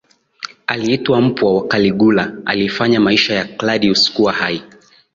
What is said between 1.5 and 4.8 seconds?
wa Caligula alifanya maisha ya Claudius kuwa hai